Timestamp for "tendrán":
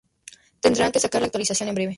0.59-0.91